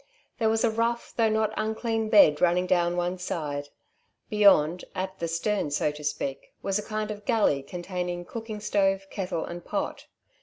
[0.39, 3.69] There was a rough though not unclean bed running down one side.
[4.31, 9.05] Beyond, at the stern, so to speak, was a kind of galley containing cooking stove,
[9.11, 10.07] kettle and pot.